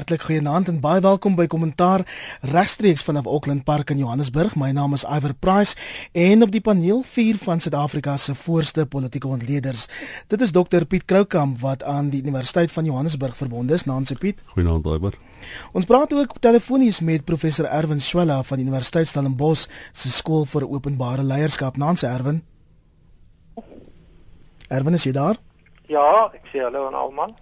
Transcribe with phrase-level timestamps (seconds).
[0.00, 2.00] Hartlik goeienaand en baie welkom by Kommentaar
[2.48, 4.54] regstreeks vanaf Auckland Park in Johannesburg.
[4.56, 5.76] My naam is Iver Price
[6.16, 9.82] en op die paneel vier van Suid-Afrika se voorste politieke ontleeders.
[10.32, 13.84] Dit is Dr Piet Kroukamp wat aan die Universiteit van Johannesburg verbonde is.
[13.84, 14.40] Naam se Piet.
[14.54, 15.18] Goeienaand Iver.
[15.76, 20.64] Ons praat ook telefonies met professor Erwin Swela van die Universiteit Stellenbosch se skool vir
[20.70, 21.76] openbare leierskap.
[21.76, 22.40] Naam se Erwin.
[24.68, 25.36] Erwin is jy daar?
[25.90, 27.32] Ja, ek sê hallo aan almal.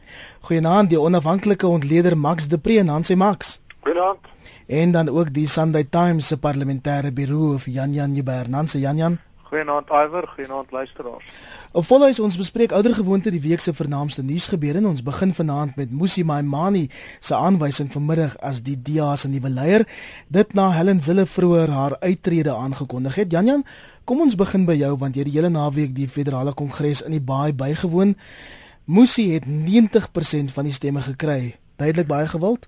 [0.48, 3.58] Goeienaand, die onafhanklike ontleder Max de Pre en Hansie Max.
[3.84, 4.30] Goeienaand.
[4.66, 8.46] En dan ook die Sunday Times se parlementêre vir Jan Jan Jubber.
[8.50, 9.18] Hansie Jan Jan.
[9.48, 11.24] Goeienaand Iwer, goeienaand luisteraars.
[11.72, 15.76] Op volgens ons bespreek ouer gewoonte die week se vernaamste nuusgebeure en ons begin vanaand
[15.76, 16.86] met Musi Maimani
[17.20, 19.84] se aanwysing vanmiddag as die DA se nuwe leier.
[20.28, 23.32] Dit na Helen Zille vroeër haar uittrede aangekondig het.
[23.32, 23.64] Jan Jan,
[24.08, 27.12] kom ons begin by jou want jy het die hele naweek die federale kongres in
[27.12, 28.14] die baai bygewoon.
[28.88, 31.58] Musi het 90% van die stemme gekry.
[31.76, 32.64] Duidelik baie gewild.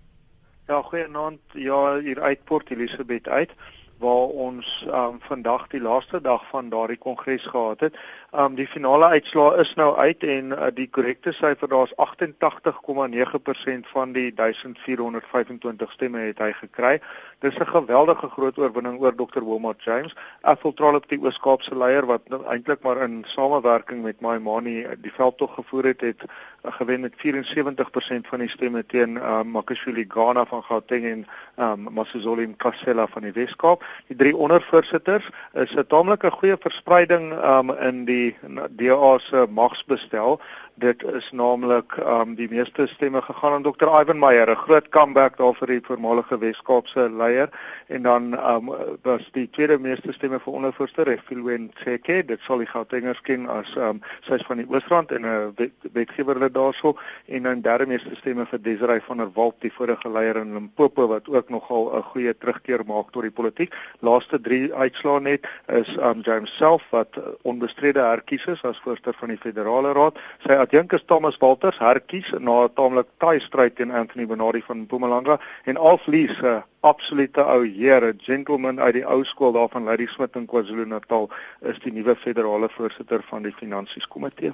[0.68, 1.40] Ja, goeienaand.
[1.56, 3.54] Ja, hier uit Port Elizabeth uit
[4.00, 7.96] waar ons um vandag die laaste dag van daardie kongres gehad het.
[8.32, 14.12] Um die finale uitslaa is nou uit en uh, die korrekte syfer daar's 88,9% van
[14.14, 17.00] die 1425 stemme het hy gekry.
[17.42, 19.42] Dis 'n geweldige groot oorwinning oor Dr.
[19.42, 24.86] Wilmot James, afvaltraal op die Oos-Kaapse leier wat nou eintlik maar in samewerking met Maimani
[25.00, 30.04] die veldtog gevoer het, het uh, gewen met 74% van die stemme teen um, Makashule
[30.08, 33.84] Ghana van Gauteng en um, Masizole Nkasela van die Wes-Kaap.
[34.06, 38.34] Die drie ondervoorsitters is 'n taamlike goeie verspreiding um, in die die
[38.70, 40.38] DA se magsbestel
[40.80, 43.88] dit is naamlik um die meeste stemme gegaan aan Dr.
[44.00, 47.48] Ivan Meyer, 'n groot comeback daar vir die voormalige Wes-Kaapse leier
[47.86, 48.22] en dan
[48.54, 48.70] um
[49.02, 53.76] was die tweede meeste stemme vir ondervoorsitter Refilwen Tseke, dit sal die Gautengers ken as
[53.76, 58.16] um sy's van die Oosrand en 'n wet, wetgewer wat daarso en dan derde meeste
[58.16, 62.02] stemme vir Desiree van der Walt, die vorige leier in Limpopo wat ook nogal 'n
[62.02, 63.74] goeie terugkeer maak tot die politiek.
[64.00, 69.28] Laaste 3 uitslae net is um James self wat onbestrede herkies is as voorsteur van
[69.28, 70.18] die federale raad.
[70.46, 74.78] Sy dink is Thomas Walters herkies na 'n taamlik taai stryd teen Anthony Benardi van
[74.86, 79.68] Mpumalanga en Alf Lees, 'n absolute ou heer, 'n gentleman uit die ou skool daar
[79.68, 81.30] van Lady Smith in KwaZulu-Natal,
[81.60, 84.52] is die nuwe federale voorsitter van die finansies komitee.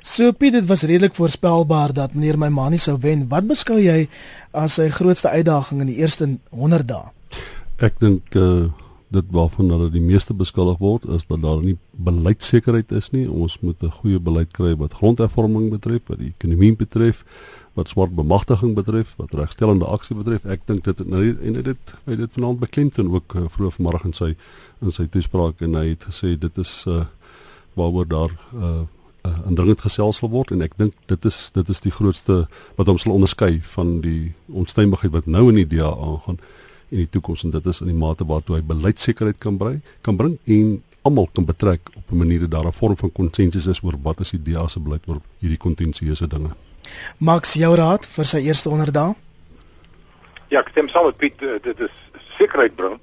[0.00, 3.28] So Piet, dit was redelik voorspelbaar dat meneer Maimani sou wen.
[3.28, 4.08] Wat beskou jy
[4.52, 7.12] as sy grootste uitdaging in die eerste 100 dae?
[7.78, 8.68] Ek dink uh
[9.10, 13.26] dit waarvan hulle die meeste beskuldig word is dat daar nie beleidsekerheid is nie.
[13.30, 17.24] Ons moet 'n goeie beleid kry wat grondhervorming betref, wat die ekonomie betref,
[17.74, 20.44] wat swart bemagtiging betref, wat regstellende aksie betref.
[20.44, 24.04] Ek dink dit nou en dit hy dit vanaand beklemd en ook uh, vroeër vanoggend
[24.04, 24.36] in sy
[24.80, 27.04] in sy toespraak en hy het gesê dit is uh,
[27.74, 28.82] waaroor daar uh,
[29.24, 32.46] uh, indringend gesels sal word en ek dink dit is dit is die grootste
[32.78, 36.40] wat hom sal onderskei van die onstuimigheid wat nou in die DA aangaan
[36.90, 40.16] in die toekoms en dit is in die mate waartoe hy beleidsekerheid kan bring kan
[40.16, 43.82] bring en almal kan betrek op 'n manier dat daar 'n vorm van konsensus is
[43.82, 46.50] oor wat is die DA se beleid oor hierdie kontensieuse dinge.
[47.18, 49.14] Max jou raad vir sy eerste onderdag?
[50.48, 51.94] Ja, ek stem saam met Piet, uh, dit is
[52.38, 52.98] sekerheid bring.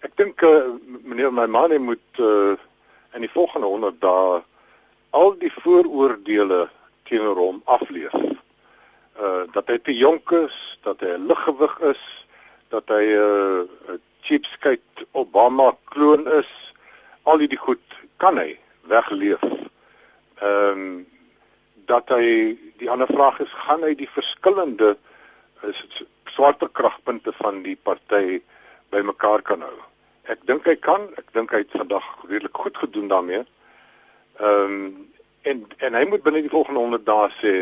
[0.00, 0.48] Ek dink uh,
[1.04, 2.56] meneer my man moet uh,
[3.14, 4.42] in die volgende 100 dae
[5.10, 6.68] al die vooroordeele
[7.08, 8.18] teenoor hom aflees.
[9.14, 12.02] Uh dat hy te jonk is, dat hy liggewig is,
[12.74, 16.50] dat hy 'n uh, cheapskate Obama kloon is.
[17.22, 17.84] Al die goed
[18.16, 18.58] kan hy
[18.90, 19.42] wegleef.
[20.42, 21.06] Ehm um,
[21.86, 24.96] dat hy die ander vraag is gaan hy die verskillende
[25.68, 25.80] is
[26.32, 28.40] swarte kragpunte van die party
[28.88, 29.76] bymekaar kan hou.
[30.32, 33.44] Ek dink hy kan, ek dink hy het vandag redelik goed gedoen daarmee.
[34.40, 35.10] Ehm um,
[35.44, 37.52] en en hy moet binne die volgende 100 dae sê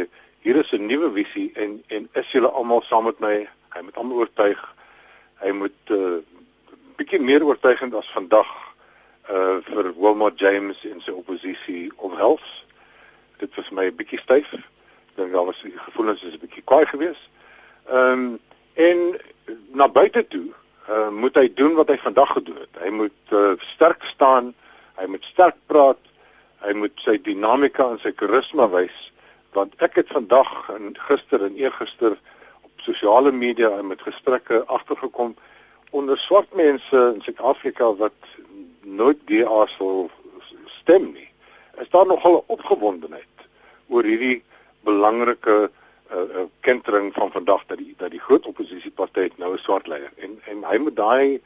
[0.46, 3.48] hier is 'n nuwe visie en en is julle almal saam met my?
[3.74, 4.62] Hy moet almal oortuig
[5.42, 6.20] hy moet 'n uh,
[6.97, 8.50] bietjie meer oortuigend as vandag
[9.30, 12.64] uh vir Wilmot James in sy oppositie omhels.
[13.38, 14.50] Dit was my 'n bietjie styf.
[15.14, 17.28] Dink daar was die gevoelens is 'n bietjie kwaai geweest.
[17.88, 18.41] Ehm um,
[18.75, 19.20] en
[19.72, 20.49] na buite toe
[20.88, 22.82] uh moet hy doen wat hy vandag gedoen het.
[22.82, 24.55] Hy moet uh, sterk staan,
[24.94, 26.00] hy moet sterk praat,
[26.62, 29.11] hy moet sy dinamika en sy karisma wys
[29.52, 32.16] want ek het vandag en gister en eergister
[32.82, 35.34] sosiale media en met gesprekke agtergekom
[35.90, 38.19] onder swart mense in Suid-Afrika wat
[38.82, 40.08] nooit DA sou
[40.81, 41.29] stem nie.
[41.81, 43.46] Is daar nogal 'n opgewondenheid
[43.88, 44.43] oor hierdie
[44.84, 49.87] belangrike uh, uh, kentering van vandag dat die dat die groot oppositieparty nou 'n swart
[49.87, 51.40] leier en en hy moet daai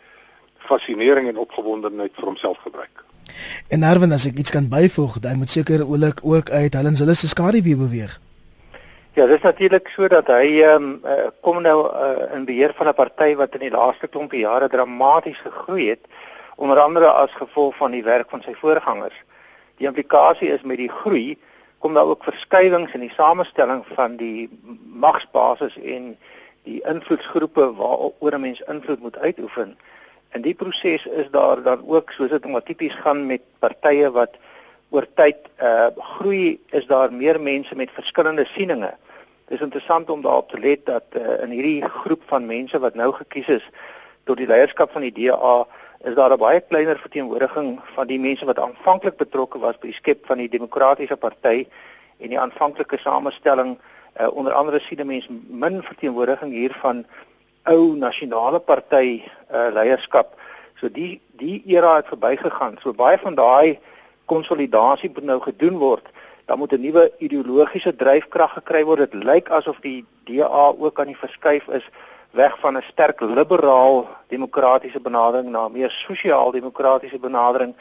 [0.56, 3.05] fascinering en opgewondenheid vir homself gebruik.
[3.69, 7.15] En Erwin as ek iets kan byvoeg, hy moet seker oulik ook uit Helen Zille
[7.15, 8.21] se skaduwee beweeg.
[9.17, 12.75] Ja, dit is natuurlik so dat hy ehm um, uh, kom nou uh, in beheer
[12.77, 16.05] van 'n party wat in die laaste klompie jare dramaties gegroei het,
[16.57, 19.17] onder andere as gevolg van die werk van sy voorgangers.
[19.79, 21.39] Die implikasie is met die groei
[21.79, 24.51] kom daar ook verskywings in die samestelling van die
[25.07, 26.19] magsbasis en
[26.69, 29.79] die invloedsgroepe waaroor 'n mens invloed moet uitoefen.
[30.33, 34.37] In die proses is daar dan ook soos dit maar tipies gaan met partye wat
[34.91, 38.95] oor tyd uh groei, is daar meer mense met verskillende sieninge.
[39.46, 42.94] Dit is interessant om daarop te let dat uh, in hierdie groep van mense wat
[42.94, 43.66] nou gekies is
[44.26, 45.66] tot die leierskap van die DA
[46.02, 50.00] is daar 'n baie kleiner verteenwoordiging van die mense wat aanvanklik betrokke was by die
[50.00, 51.66] skep van die demokratiese party
[52.19, 53.78] en die aanvanklike samestelling
[54.20, 57.06] uh, onder andere sien 'n mens min verteenwoordiging hier van
[57.62, 59.22] ou nasionale party
[59.54, 60.34] uh, leierskap.
[60.81, 62.78] So die die era het verbygegaan.
[62.82, 63.78] So baie van daai
[64.25, 66.06] konsolidasie moet nou gedoen word.
[66.46, 68.98] Daar moet 'n nuwe ideologiese dryfkrag gekry word.
[68.98, 71.88] Dit lyk asof die DA ook aan die verskuif is
[72.31, 77.75] weg van 'n sterk liberaal demokratiese benadering na 'n meer sosiaal demokratiese benadering.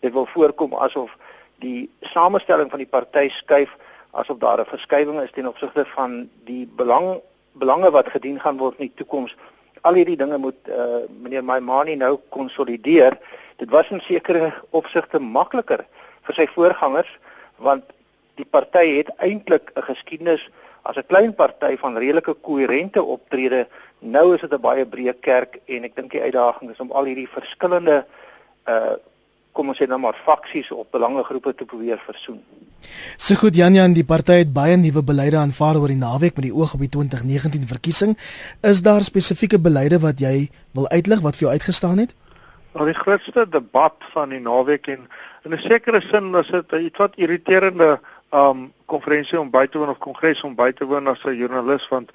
[0.00, 1.16] Dit wil voorkom asof
[1.58, 3.76] die samestelling van die party skuif
[4.10, 7.20] asof daar 'n verskywing is ten opsigte van die belang
[7.52, 9.36] belange wat gedien gaan word in die toekoms.
[9.80, 10.74] Al hierdie dinge moet uh,
[11.22, 13.18] meneer Maimani nou konsolideer.
[13.56, 15.86] Dit was in sekere opsigte makliker
[16.22, 17.18] vir sy voorgangers
[17.56, 17.84] want
[18.40, 20.48] die party het eintlik 'n geskiedenis
[20.82, 23.66] as 'n klein party van redelike koherente optrede.
[23.98, 27.04] Nou is dit 'n baie breë kerk en ek dink die uitdaging is om al
[27.04, 28.04] hierdie verskillende
[28.66, 28.96] uh
[29.52, 32.38] kom ons sê nou maar faksies of belangegroepe te probeer versoen.
[33.16, 36.46] Se goed Jan Jan, die party het baie nuwe beleide aanvaar oor die naweek met
[36.46, 38.16] die oog op die 2019 verkiesing.
[38.62, 40.48] Is daar spesifieke beleide wat jy
[40.78, 42.14] wil uitlig wat vir jou uitgestaan het?
[42.72, 45.08] Nou die grootste debat van die naweek en
[45.44, 48.00] in 'n sekere sin was dit iets wat irriterende
[48.30, 51.88] um konferensie om by te woon of kongres om by te woon as 'n joernalis
[51.88, 52.10] want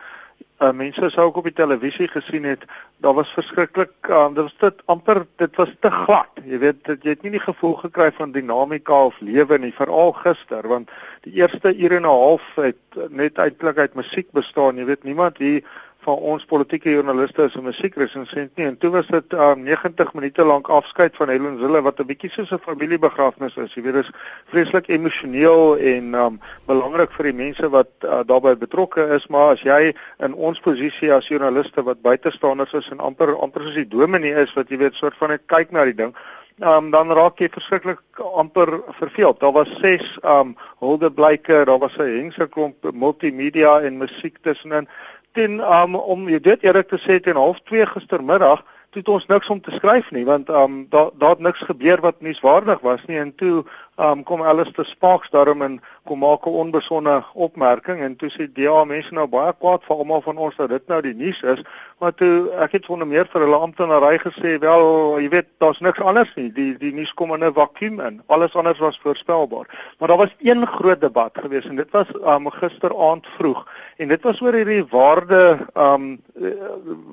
[0.60, 2.64] uh, mense sou ook op die televisie gesien het
[3.04, 6.30] daar was verskriklik um, dit was dit amper dit was te glad.
[6.46, 10.14] Jy weet dit, jy het nie die gevoel gekry van dinamika of lewe nie veral
[10.22, 10.92] gister want
[11.28, 14.78] die eerste ure en 'n half het net eintlik uit musiek bestaan.
[14.78, 15.64] Jy weet niemand hier
[16.06, 20.44] van ons politieke joernaliste as 'n musiekresensent nie en toe was dit um, 90 minute
[20.44, 23.74] lank afskeid van Helen Zille wat 'n bietjie soos 'n familiebegrafnis is.
[23.74, 24.12] Jy weet dit is
[24.54, 29.62] vreeslik emosioneel en um, belangrik vir die mense wat uh, daarbey betrokke is, maar as
[29.62, 34.36] jy in ons posisie as joernaliste wat buitestanders is en amper amper soos die dominee
[34.46, 36.16] is wat jy weet soort van net kyk na die ding
[36.64, 39.42] Um, dan raak jy verskriklik amper verveeld.
[39.42, 44.88] Daar was 6 um huldeblyke, daar was 'n hengse klomp multimedia en musiek tussenin
[45.36, 48.64] ten um, om jy dit eerlik te sê teen 0.30 gistermiddag
[48.96, 52.02] toe het ons niks om te skryf nie want um, daar daar het niks gebeur
[52.02, 53.66] wat nuuswaardig was nie en toe
[53.98, 58.84] um, kom Alistair Sparks daarom en kom maak 'n onbesonde opmerking en toe sê DA
[58.84, 61.64] mense nou baie kwaad vir almal van ons dat dit nou die nuus is
[62.00, 64.84] maar toe ek het wonder meer vir hulle amptenary gesê wel
[65.24, 66.50] jy weet daar's niks anders nie.
[66.52, 68.22] Die die nuus kom in 'n vakuum in.
[68.28, 69.66] Alles anders was voorspelbaar.
[70.00, 73.66] Maar daar was een groot debat geweest en dit was um, gisteraand vroeg
[73.98, 76.22] en dit was oor hierdie waarde um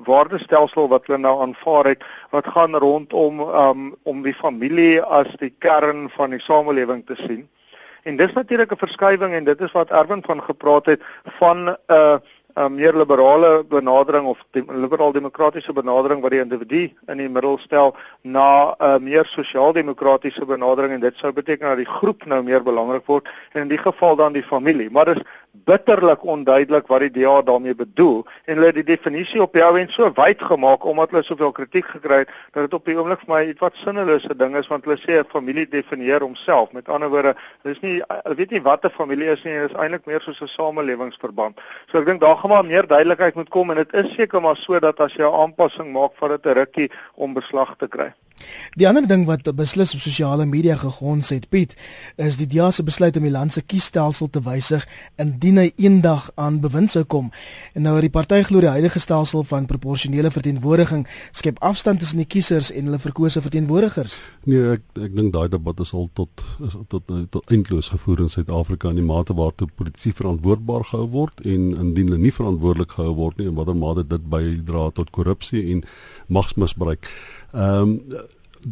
[0.03, 5.53] waardestelsel wat hulle nou aanvaar het wat gaan rondom um om die familie as die
[5.59, 7.47] kern van die samelewing samelewing te sien.
[8.03, 11.01] En dis natuurlik 'n verskywing en dit is wat Erwin van gepraat het
[11.39, 12.17] van 'n uh,
[12.55, 17.95] 'n meer liberale benadering of die liberaal-demokratiese benadering wat die individu in die middel stel
[18.21, 22.63] na 'n uh, meer sosiaal-demokratiese benadering en dit sou beteken dat die groep nou meer
[22.63, 24.89] belangrik word en in die geval dan die familie.
[24.91, 29.55] Maar dis bitterlik onduidelik wat die DA daarmee bedoel en hulle het die definisie op
[29.55, 32.95] jou en so wyd gemaak omdat hulle soveel kritiek gekry het dat dit op die
[32.97, 36.71] oomblik vir my iets wat sinnelose ding is want hulle sê 'n familie definieer homself.
[36.71, 39.69] Met ander woorde hulle is nie hulle weet nie wat 'n familie is nie dit
[39.69, 41.61] is eintlik meer soos 'n samelewingsverband.
[41.91, 44.57] So ek dink daar gaan maar meer duidelikheid moet kom en dit is seker maar
[44.57, 48.13] so dat as jy 'n aanpassing maak vir dit 'n rukkie om beslag te kry
[48.79, 51.75] Die ander ding wat beslis op sosiale media gegons het, Piet,
[52.15, 54.85] is die DEA se besluit om die land se kiesstelsel te wysig
[55.21, 57.31] indien hy eendag aan bewind sou kom.
[57.73, 62.21] En nou het die party glo die huidige stelsel van proporsionele verteenwoordiging skep afstand tussen
[62.21, 64.19] die kiesers en hulle verkose verteenwoordigers.
[64.49, 68.25] Nee, ek ek dink daai debat is al tot is tot tot, tot eindloos gevoer
[68.25, 72.97] in Suid-Afrika in die mate waartoe politici verantwoordbaar gehou word en indien hulle nie verantwoordelik
[72.97, 75.83] gehou word nie en watter mate dit bydra tot korrupsie en
[76.33, 77.09] magsmisbruik.
[77.53, 78.01] Ehm um,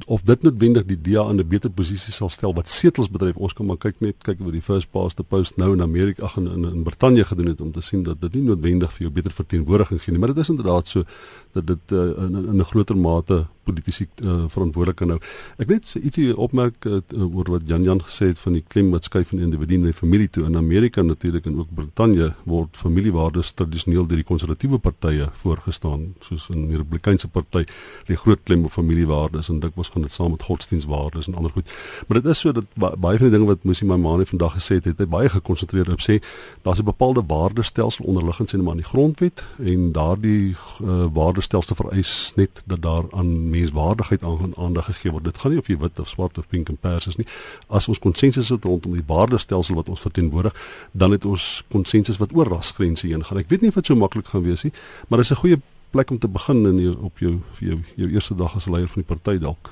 [0.06, 3.36] of dit noodwendig die DA in 'n beter posisie sal stel wat setels betref.
[3.36, 6.24] Ons kan maar kyk net kyk wat die first past the post nou in Amerika
[6.24, 9.02] ag in, in in Brittanje gedoen het om te sien dat dit nie noodwendig vir
[9.02, 11.04] jou beter verteenwoordiging gee nie, maar dit is inderdaad so
[11.52, 15.20] dat dit uh, in in 'n groter mate politici uh, verantwoordelik kan hou.
[15.62, 19.10] Ek net ietsie opmerk uh, oor wat Jan Jan gesê het van die klem wat
[19.10, 20.46] skuif van individu na familie toe.
[20.50, 26.50] In Amerika natuurlik en ook Brittanje word familiewaardes tradisioneel deur die konservatiewe partye voorgestaan, soos
[26.54, 27.66] in die Republikeinse party,
[28.10, 31.72] die groot klem op familiewaardes en dikwels gaan dit saam met godsdienstwaardes en ander goed.
[32.08, 34.90] Maar dit is so dat baie van die dinge wat Musi Maimane vandag gesê het,
[34.92, 36.20] het hy baie gekonsentreer op sê
[36.66, 42.34] daar's 'n bepaalde waardestelsel onderliggend sien maar in die grondwet en daardie uh, waardestelsel vereis
[42.36, 45.24] net dat daar aan menswaardigheid aan, aandag gegee word.
[45.24, 47.28] Dit gaan nie of jy wit of swart of pink en pers is nie.
[47.70, 50.56] As ons konsensus het rondom die waardestelsel wat ons verteenwoordig,
[50.92, 53.42] dan het ons konsensus wat oor rasgrense heen gaan.
[53.42, 54.74] Ek weet nie of dit so maklik gaan wees nie,
[55.08, 57.80] maar dit is 'n goeie plek om te begin in jou, op jou vir jou
[57.96, 59.72] jou eerste dag as leier van die party dalk.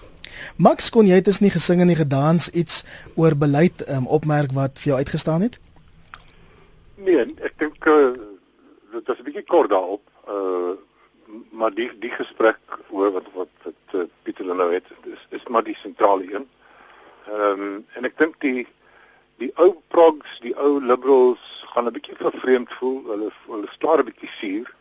[0.55, 2.83] Max kon jy dit is nie gesing en nie gedans iets
[3.15, 5.59] oor beleid um, opmerk wat vir jou uitgestaan het?
[6.95, 8.13] Nee, ek dink uh,
[8.91, 10.03] dit was 'n bietjie kort daarop.
[10.27, 10.77] Uh
[11.51, 15.63] maar die die gesprek oor wat wat wat uh, Pieter nou het, is is maar
[15.63, 16.49] die sentrale een.
[17.27, 18.67] Ehm um, en ek dink die
[19.39, 23.03] die ou progs, die ou liberals gaan 'n bietjie vervreemd voel.
[23.11, 24.73] Hulle hulle staar 'n bietjie suur.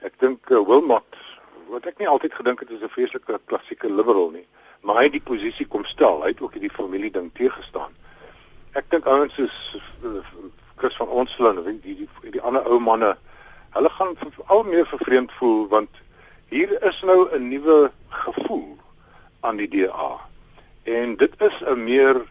[0.00, 1.18] Ek dink uh, Wilmot
[1.70, 4.46] wat ek nie altyd gedink het is 'n vreeslike klassieke liberal nie,
[4.80, 6.22] maar hy het die posisie kom stel.
[6.22, 7.92] Hy het ook hierdie familie ding teëgestaan.
[8.72, 10.22] Ek dink ouens soos uh,
[10.76, 13.16] Chris van Onselen en die die die ander ou manne
[13.70, 15.90] hulle gaan al meer vervreemd voel want
[16.48, 18.76] hier is nou 'n nuwe gevoel
[19.40, 20.20] aan die DA.
[20.82, 22.24] En dit is 'n meer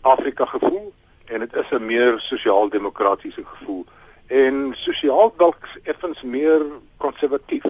[0.00, 0.92] Afrika gevoel
[1.24, 3.86] en dit is 'n meer sosiaal-demokratiese gevoel
[4.26, 6.62] en sosiaal dalk effens meer
[6.96, 7.64] konservatief.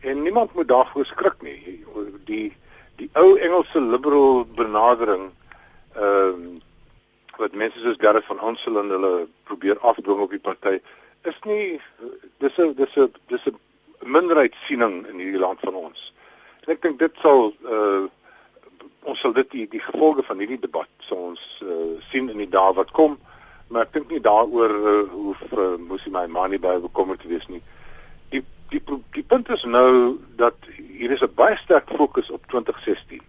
[0.00, 1.84] En niemand moet daarvoor skrik nie.
[2.24, 2.56] Die
[2.96, 5.30] die ou Engelse liberal benadering
[5.94, 6.58] ehm um,
[7.36, 10.80] wat mense soos Gareth van Onselen en hulle probeer afdwing op die party
[11.22, 11.80] is nie
[12.38, 13.58] dis 'n dis 'n dis 'n
[14.00, 16.12] minderheidssiening in hierdie land van ons.
[16.64, 18.06] En ek dink dit sal uh
[19.08, 22.50] ons sal dit die, die gevolge van hierdie debat sal ons uh, sien in die
[22.50, 23.14] dae wat kom,
[23.68, 27.30] maar ek dink nie daaroor uh, hoef uh, moes hy my money by bekommer te
[27.30, 27.62] wees nie.
[28.34, 28.82] Die die
[29.16, 33.22] die punt is nou dat hier is 'n baie sterk fokus op 2016.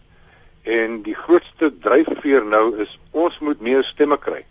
[0.64, 4.44] En die grootste dryfveer nou is ons moet meer stemme kry.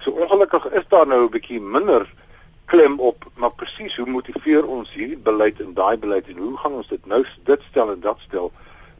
[0.00, 2.23] So ongelukkig is daar nou 'n bietjie minder uh
[2.64, 6.78] klem op maar presies hoe motiveer ons hierdie beleid en daai beleid en hoe gaan
[6.80, 8.52] ons dit nou dit stel en dat stel?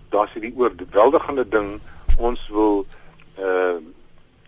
[0.09, 1.81] Daar's hierdie oorweldigende ding.
[2.19, 2.85] Ons wil
[3.39, 3.77] uh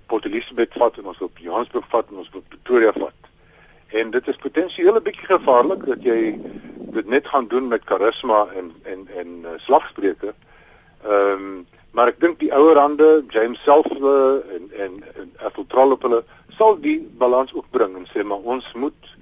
[0.07, 3.31] Port Elizabeth vat en ons wil Johannesburg vat en ons wil Pretoria vat.
[3.99, 6.39] En dit is potensieel 'n bietjie gevaarlik dat jy
[6.99, 10.35] dit net gaan doen met karisma en en en uh, slagspreuke.
[11.05, 15.67] Ehm um, maar ek dink die ouer hande James self uh, en en en Ethel
[15.67, 16.25] Trollop hulle
[16.57, 19.13] sal die balans ook bring en sê maar ons moet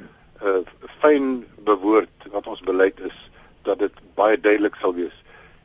[0.42, 0.62] uh,
[1.00, 3.18] fyn bewoord wat ons beleid is
[3.62, 5.14] dat dit baie duidelik sal wees.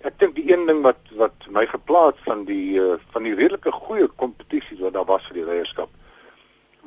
[0.07, 3.71] Ek dink die een ding wat wat my geplaas van die uh, van die redelike
[3.75, 5.91] goeie kompetisies wat daar was vir die leierskap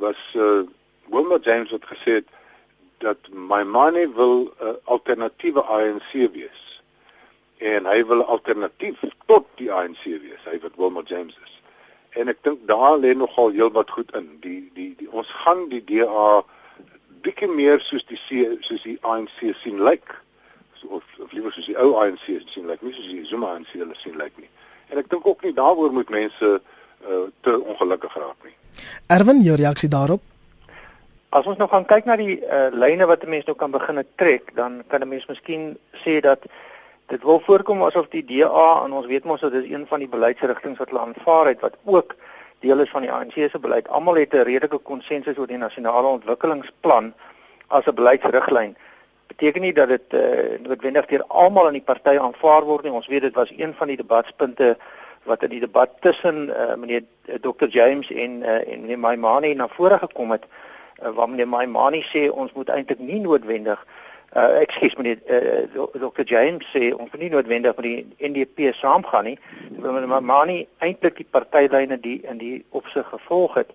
[0.03, 0.65] was uh,
[1.13, 2.23] Wilma James het gesê
[3.05, 6.63] dat my money wil 'n uh, alternatiewe ANC wees
[7.59, 11.52] en hy wil alternatief tot die ANC wees hy wat Wilma James is
[12.19, 14.29] en ek dink daar lê nogal heelwat goed in.
[14.45, 16.43] Die die die ons gaan die DA
[17.23, 20.03] bietjie meer soos die C, soos die ANC sien lyk.
[20.03, 20.19] Like.
[20.81, 22.85] So of, of liewer soos die ou ANC sien lyk, like.
[22.87, 24.51] nie soos die Zuma ANC hulle sien lyk like nie.
[24.93, 28.57] En ek dink ook nie daaroor moet mense uh, te ongelukkig raak nie.
[29.13, 30.25] Erwin, jou reaksie daarop?
[31.33, 34.05] As ons nou gaan kyk na die uh, lyne wat 'n mens nou kan begin
[34.21, 36.45] trek, dan kan 'n mens miskien sê dat
[37.07, 40.09] dit wil voorkom asof die DA en ons weet mos dat dit een van die
[40.09, 42.15] beleidsrigtinge wat hulle aanvaar het wat ook
[42.63, 43.89] deel is van die ANC se beleid.
[43.89, 47.13] Almal het 'n redelike konsensus oor die nasionale ontwikkelingsplan
[47.67, 48.77] as 'n beleidsriglyn.
[49.27, 52.93] Beteken nie dat dit uh, noodwendig deur almal in die party aanvaar word nie.
[52.93, 54.77] Ons weet dit was een van die debatspunte
[55.23, 59.55] wat in die debat tussen uh, meneer uh, Dr James en uh, en meneer Maimani
[59.55, 60.45] na vore gekom het
[61.03, 66.25] uh, waar meneer Maimani sê ons moet eintlik nie noodwendig uh ekskuus meneer uh, Dr
[66.25, 69.39] James sê ons moet nie noodwendig met die NDP saamgaan nie
[69.83, 73.71] maar maar nie eintlik die partylyne die in die opsig gevolg het.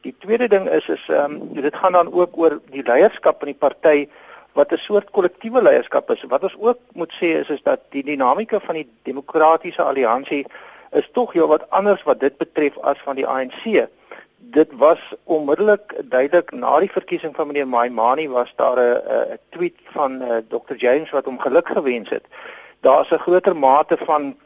[0.00, 3.52] Die tweede ding is is ehm um, dit gaan dan ook oor die leierskap in
[3.52, 4.08] die party
[4.52, 6.22] wat 'n soort kollektiewe leierskap is.
[6.22, 10.46] Wat ons ook moet sê is is dat die dinamika van die demokratiese alliansie
[10.92, 13.88] is tog heelwat anders wat dit betref as van die ANC
[14.50, 20.22] dit was onmiddellik duidelik na die verkiesing van meneer Maimani was daar 'n tweet van
[20.22, 22.24] uh, eh, Dr James wat hom geluk gewens het.
[22.80, 24.36] Daar's 'n groter mate van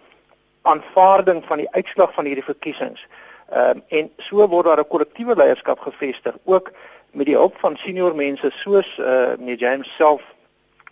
[0.62, 3.06] aanvaarding van die uitslag van hierdie verkiesings.
[3.50, 6.70] Ehm um, en so word daar 'n kollektiewe leierskap gevestig ook
[7.10, 10.22] met die hulp van senior mense soos uh, meneer James self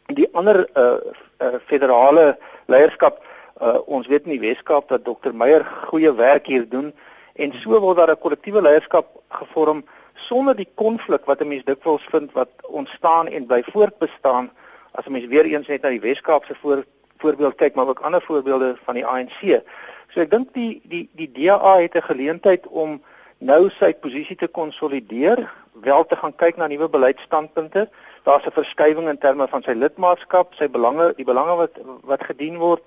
[0.06, 0.94] die ander uh,
[1.38, 3.26] uh, federale leierskap
[3.62, 6.92] Uh ons weet in die Weskaap dat Dr Meyer goeie werk hier doen
[7.38, 9.06] en so word daar 'n kollektiewe leierskap
[9.40, 14.50] gevorm sonder die konflik wat 'n mens dikwels vind wat ontstaan en bly voortbestaan
[14.92, 16.84] as 'n mens weer eens net na die Weskaap se voor,
[17.18, 19.62] voorbeeld kyk maar ook ander voorbeelde van die ANC.
[20.08, 23.02] So ek dink die die die DA het 'n geleentheid om
[23.38, 27.88] nou sy posisie te konsolideer, wel te gaan kyk na nuwe beleidsstandpunte.
[28.22, 32.56] Daar's 'n verskywing in terme van sy lidmaatskap, sy belange, die belange wat wat gedien
[32.56, 32.82] word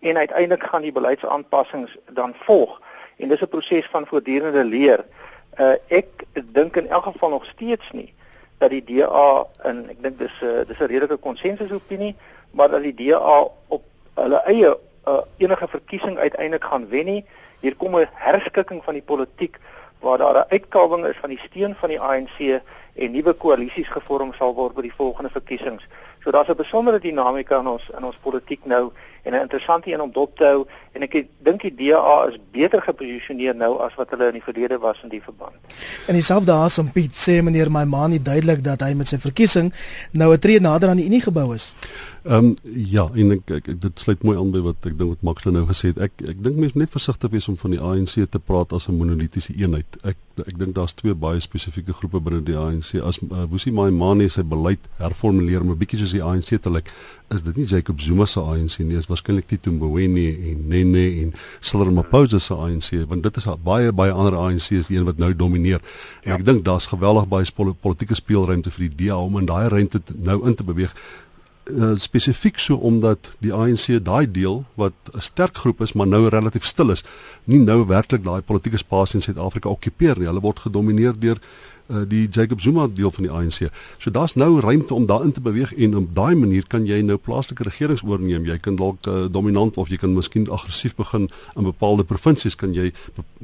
[0.00, 2.80] en uiteindelik gaan die beleidsaanpassings dan volg.
[3.16, 5.04] En dis 'n proses van voortdurende leer.
[5.58, 8.14] Uh ek dink in elk geval nog steeds nie
[8.58, 12.16] dat die DA en ek dink dis 'n uh, dis 'n redelike konsensusopinie,
[12.50, 13.82] maar dat die DA op
[14.14, 14.76] hulle eie
[15.08, 17.24] uh, enige verkiesing uiteindelik gaan wen nie.
[17.60, 19.58] Hier kom 'n herskikking van die politiek
[20.00, 22.60] waar daar 'n uitkalwing is van die steun van die ANC
[22.94, 25.86] en nuwe koalisies gevorm sal word by die volgende verkiesings.
[26.24, 30.00] So daar's 'n besondere dinamika in ons in ons politiek nou en 'n interessante een
[30.00, 34.10] om dop te hou en ek dink die DA is beter geposisioneer nou as wat
[34.10, 35.54] hulle in die verlede was in die verband.
[36.06, 39.74] En dieselfde asem Piet sê meneer Maimani duidelik dat hy met sy verkiesing
[40.12, 41.74] nou 'n tree nader aan die Unie gebou is.
[42.24, 45.10] Ehm um, ja, en ek, ek, ek dit sluit mooi aan by wat ek dink
[45.12, 45.98] wat Max nou gesê het.
[46.06, 48.88] Ek ek dink mense moet net versigtig wees om van die ANC te praat as
[48.88, 49.98] 'n monolitiese eenheid.
[50.08, 52.94] Ek ek dink daar's twee baie spesifieke groepe binne die ANC.
[53.04, 56.88] As uh, Wusi Maimani sy beleid herformuleer om 'n bietjie soos die ANC te lyk,
[57.28, 61.34] is dit nie Jacob Zuma se ANC nie, is waarskynlik Tito Mboweni en Nene en
[61.60, 65.34] Cyril Ramaphosa se ANC, want dit is baie baie ander ANC's die een wat nou
[65.34, 65.80] domineer.
[66.22, 66.38] En ja.
[66.38, 70.40] ek dink daar's geweldig baie politieke speelruimte vir die DA om in daai ruimte nou
[70.48, 70.94] in te beweeg
[71.70, 76.28] uh, spesifiek so omdat die ANC daai deel wat 'n sterk groep is maar nou
[76.28, 77.04] relatief stil is,
[77.44, 80.26] nie nou werklik daai politieke spasie in Suid-Afrika okkupeer nie.
[80.26, 81.40] Hulle word gedomeineer deur
[81.88, 83.68] uh, die Jacob Zuma deel van die ANC.
[83.98, 87.16] So daar's nou ruimte om daarin te beweeg en op daai manier kan jy nou
[87.16, 88.46] plaaslike regerings oorneem.
[88.46, 92.74] Jy kan dalk uh, dominant of jy kan miskien aggressief begin in bepaalde provinsies kan
[92.74, 92.92] jy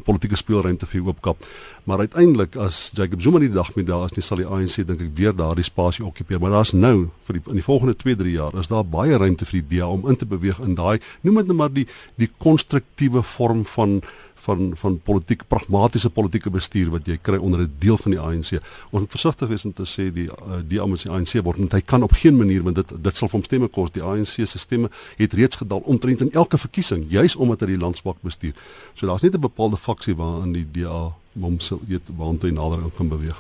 [0.05, 1.47] politieke speelruimte vir oopkap.
[1.85, 5.01] Maar uiteindelik as Jacob Zuma die dag met daar is, nie sal die ANC dink
[5.01, 6.41] ek weer daardie spasie okkupeer.
[6.41, 9.61] Maar daar's nou vir die in die volgende 2-3 jaar is daar baie ruimte vir
[9.61, 11.87] die DA om in te beweeg in daai noem dit net maar die
[12.21, 14.01] die konstruktiewe vorm van
[14.47, 18.51] van van politiek pragmatiese politieke bestuur wat jy kry onder 'n deel van die ANC.
[18.91, 21.81] Ons moet versigtig wees om te sê die uh, die se ANC word want hy
[21.81, 23.91] kan op geen manier want dit dit sal vir hom stemme kos.
[23.91, 27.79] Die ANC se stemme het reeds gedaal omtrent in elke verkiesing juis omdat hy die
[27.79, 28.55] land swak bestuur.
[28.95, 32.91] So daar's net 'n bepaalde faksie waarin die DA hom sou weet waantoe hy nader
[32.97, 33.39] kan beweeg.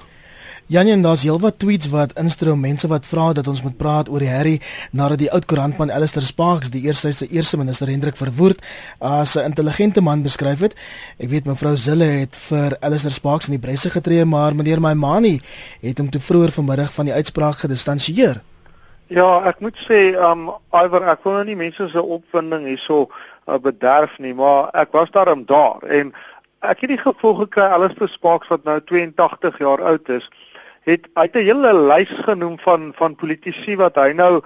[0.70, 4.22] Janie en daar's heelwat tweets wat instroom mense wat vra dat ons moet praat oor
[4.22, 4.60] die herrie
[4.94, 8.62] nadat die oud koerantman Alistair Sparks die eerste se eerste minister Hendrik Verwoerd
[8.98, 10.76] as 'n intelligente man beskryf het.
[11.18, 15.40] Ek weet mevrou Zille het vir Alistair Sparks in die bresse getree, maar meneer Maimani
[15.80, 18.40] het hom te vroeër vanmiddag van die uitspraak gedistansieer.
[19.06, 23.10] Ja, ek moet sê, um Iver, ek wil nou nie mense se opwinding hierso
[23.48, 26.14] uh, bederf nie, maar ek was daarom daar en
[26.60, 30.30] ek het die gevoel gekry Alistair Sparks wat nou 82 jaar oud is
[30.88, 34.40] het hy het 'n hele lys genoem van van politici wat hy nou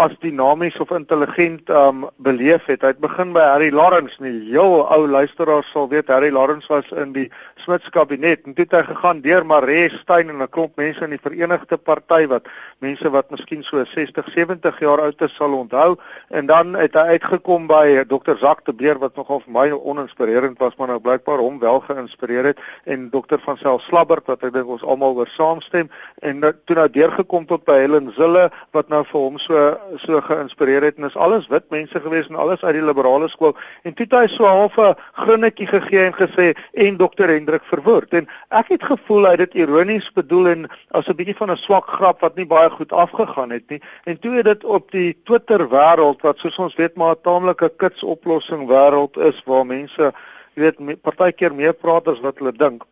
[0.00, 2.80] as dinamies of intelligent um beleef het.
[2.80, 6.88] Hy het begin by Harry Lawrence, 'n heel ou luisteraar sal weet Harry Lawrence was
[6.96, 10.76] in die Smith kabinet en toe het hy gegaan deur Maree Steyn en 'n klomp
[10.76, 15.34] mense in die Verenigde Party wat mense wat miskien so 60, 70 jaar oud is
[15.34, 18.38] sal onthou en dan het hy uitgekom by Dr.
[18.40, 22.44] Zak de Beer wat nogal vir my oninspirerend was, maar nou blykbaar hom wel geïnspireer
[22.44, 23.38] het en Dr.
[23.44, 25.90] van Sail Slabbert wat ek dink ons almal oor saamstem
[26.22, 30.82] en toe nou deurgekom tot by Helen Zille wat nou vir hom so so geïnspireer
[30.82, 33.56] het en is alles wit mense gewees en alles uit die liberale skool.
[33.82, 38.12] En toe het hy so half 'n grinnetjie gegee en gesê en dokter Hendrik verwoord.
[38.12, 41.56] En ek het gevoel hy het dit ironies bedoel en as 'n bietjie van 'n
[41.56, 43.82] swak grap wat nie baie goed afgegaan het nie.
[44.04, 47.72] En toe het dit op die Twitter wêreld wat soos ons weet maar 'n taamlike
[47.76, 50.12] kits oplossing wêreld is waar mense
[50.54, 52.84] weet partykeer meer praat as wat hulle dink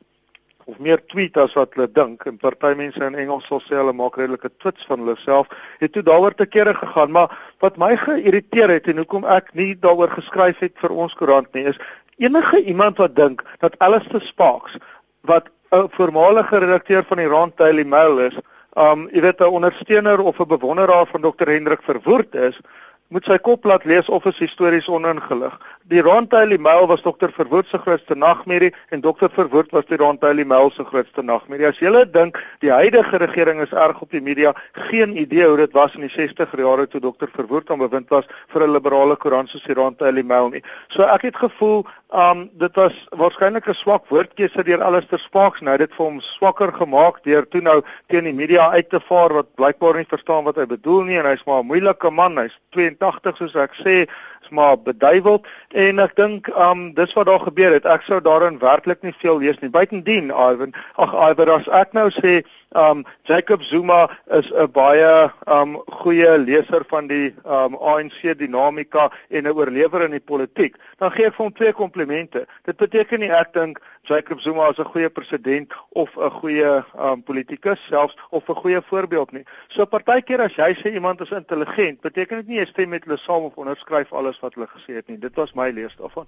[0.68, 3.94] of meer tweet as wat hulle dink en party mense in Engels sal sê hulle
[3.96, 5.48] maak redelike twits van hulle self
[5.80, 7.14] het toe daaroor te kere gegaan.
[7.16, 7.32] Maar
[7.64, 11.64] wat my geïrriteer het en hoekom ek nie daaroor geskryf het vir ons koerant nie
[11.72, 11.80] is
[12.18, 14.76] enige iemand wat dink dat Alistair Sparks
[15.22, 18.36] wat 'n voormalige redakteur van die Rand Daily Mail is
[18.76, 22.60] um jy weet 'n ondersteuner of 'n bewonderaar van Dr Hendrik Verwoerd is
[23.08, 25.54] moet sy kop laat lees of is histories oningelig.
[25.88, 30.44] Die Rondtaily Mail was dokter Verwoerd se grootste nagmerrie en dokter Verwoerd was die Rondtaily
[30.44, 31.70] Mail se grootste nagmerrie.
[31.70, 34.52] As jy dink die huidige regering is erg op die media,
[34.90, 38.28] geen idee hoe dit was in die 60er jare toe dokter Verwoerd aan bewind was
[38.52, 40.62] vir 'n liberale koerant soos die Rondtaily Mail nie.
[40.88, 45.76] So ek het gevoel um dit was waarskynlik 'n swak woordkeuse deur Alistair Sparks nou
[45.76, 49.54] dit vir hom swakker gemaak deur toe nou teen die media uit te vaar wat
[49.54, 52.58] blykbaar nie verstaan wat hy bedoel nie en hy's maar 'n moeilike man, hy's
[53.00, 53.96] 82 soos ek sê
[54.42, 57.86] is maar beduiwel en ek dink um dis wat daar gebeur het.
[57.86, 59.70] Ek sou daarin werklik nie veel lees nie.
[59.70, 62.42] Buitendien, Ivan, ag Ivan, as ek nou sê
[62.76, 69.44] um Jacob Zuma is 'n baie um goeie leser van die um ANC dinamika en
[69.44, 72.46] 'n oorlewer in die politiek, dan gee ek vir hom twee komplimente.
[72.64, 77.22] Dit beteken nie ek dink Jacob Zuma is 'n goeie president of 'n goeie um
[77.22, 79.44] politikus selfs of 'n goeie voorbeeld nie.
[79.68, 83.18] So partykeer as jy sê iemand is intelligent, beteken dit nie jy stem met hulle
[83.18, 85.18] saam of onderskryf alles wat hulle gesê het nie.
[85.20, 86.26] Dit was my lees daarvan.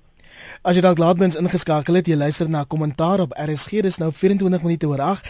[0.63, 4.63] As jy dalk laatmens ingeskakel het, jy luister na kommentaar op RSG, dis nou 24
[4.63, 5.27] minute oor 8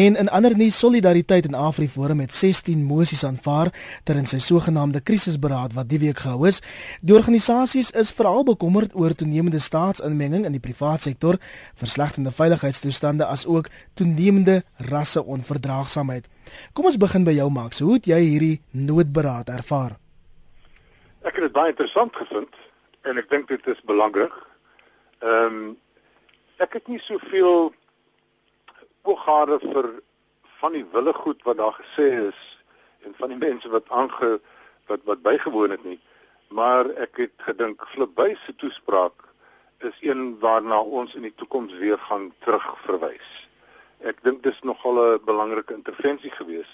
[0.00, 3.72] en in ander nuus Solidariteit in Afriforum met 16 mosies aanvaar
[4.04, 6.62] ter in sy sogenaamde krisisberaad wat die week gehou is.
[7.00, 11.38] Die organisasies is veral bekommerd oor toenemende staatsinmenging in die private sektor,
[11.78, 16.28] verslegtende veiligheidstoestande as ook toenemende rasseonverdraagsaamheid.
[16.72, 17.84] Kom ons begin by jou Max.
[17.84, 19.99] Hoe het jy hierdie noodberaad ervaar?
[21.20, 22.54] Ek het dit baie interessant gevind
[23.04, 24.32] en ek dink dit is belangrik.
[25.20, 25.78] Ehm um,
[26.60, 27.70] ek het nie soveel
[29.08, 29.86] oogade vir
[30.60, 32.40] van die wille goed wat daar gesê is
[33.08, 34.30] en van die mense wat aange
[34.88, 35.98] wat wat bygewoon het nie.
[36.48, 39.28] Maar ek het gedink Flipbuy se toespraak
[39.88, 43.28] is een waarna ons in die toekoms weer gaan terugverwys.
[44.04, 46.72] Ek dink dis nogal 'n belangrike intervensie gewees.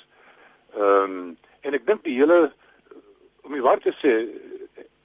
[0.75, 2.55] Ehm um, en ek dink die hele
[3.47, 4.15] om die waarheid te sê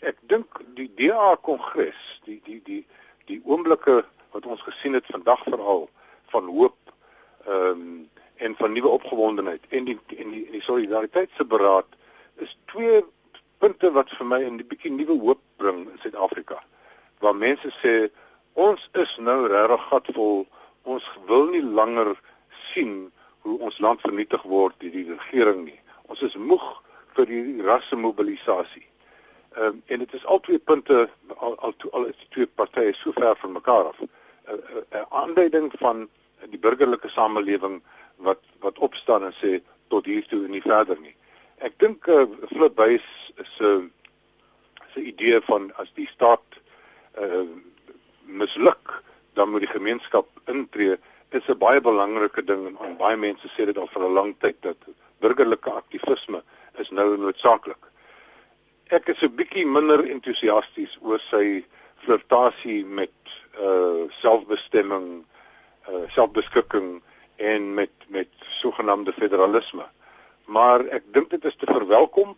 [0.10, 2.82] ek dink die DA kongres, die die die
[3.30, 4.01] die oomblikke
[4.34, 5.88] wat ons gesien het vandag veral
[6.34, 6.77] van hoop
[7.45, 8.10] ehm um,
[8.41, 11.97] en van nuwe opgewondenheid en die en die, die solidariteitsberaad
[12.41, 13.04] is twee
[13.62, 16.58] punte wat vir my 'n bietjie nuwe hoop bring in Suid-Afrika.
[17.19, 18.10] Waar mense sê
[18.54, 20.47] ons is nou regtig gatvol,
[20.84, 22.15] ons wil nie langer
[22.73, 23.12] sien
[23.45, 25.80] hoe ons land vernietig word deur die regering nie.
[26.10, 26.82] Ons is moeg
[27.15, 28.88] vir die rassemobilisasie.
[29.56, 32.93] Ehm um, en dit is al twee punte al al, al is die twee partye
[32.93, 34.00] so ver van mekaar af.
[34.02, 34.10] 'n
[34.91, 36.08] 'n aanduiding van
[36.50, 37.82] die burgerlike samelewing
[38.15, 41.15] wat wat opstaan en sê tot hier toe en nie verder nie.
[41.58, 43.08] Ek dink uh, Flip Buys
[43.58, 43.89] se
[44.93, 46.60] se idee van as die staat
[47.19, 47.47] uh,
[48.26, 50.97] misluk dan moet die gemeenskap intree
[51.30, 54.58] is 'n baie belangrike ding en, baie mense sê dit al vir 'n lang tyd
[54.62, 54.78] dat
[55.19, 56.43] burgerlike aktivisme
[56.79, 57.89] is nou noodsaaklik.
[58.88, 61.65] Ek is 'n bietjie minder entoesiasties oor sy
[62.03, 63.13] flirtasie met
[63.60, 65.25] uh selfbestemming,
[65.89, 67.01] uh selfbeskikking
[67.36, 69.86] en met met sogenaamde federalisme.
[70.45, 72.38] Maar ek dink dit is te verwelkom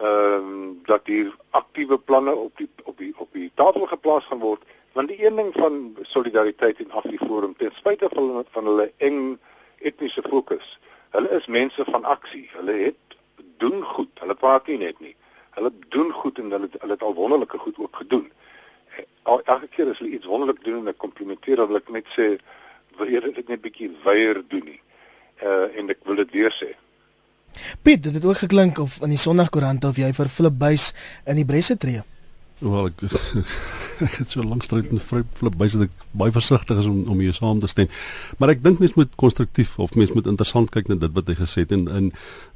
[0.00, 4.38] ehm um, dat hier aktiewe planne op die op die op die tafel geplaas gaan
[4.38, 9.38] word want die een ding van solidariteit en Afriforum ten spyte van van hulle eng
[9.78, 10.78] etniese fokus.
[11.10, 12.50] Hulle is mense van aksie.
[12.52, 13.16] Hulle het
[13.62, 14.12] doen goed.
[14.20, 15.14] Hulle praat nie net nie.
[15.56, 18.28] Hulle doen goed en hulle hulle het al wonderlike goed ook gedoen.
[19.24, 22.34] Elke keer as hulle iets wonderlik doen en ek komplimenteer hulle, ek net sê
[22.98, 24.80] wil jy dit net bietjie weier doen nie.
[25.42, 26.72] Uh en ek wil dit weer sê.
[27.82, 30.92] Piet, dit het ook geklink of in die Sondagkoerant of jy vir Flip Buys
[31.28, 32.04] in die bresse tree.
[32.62, 36.88] Wel ek ek het so lank stryd met Flip Buys dat ek baie versigtig is
[36.90, 37.88] om om hier saam te stem.
[38.38, 41.36] Maar ek dink mens moet konstruktief of mens moet interessant kyk na dit wat hy
[41.38, 42.10] gesê het en in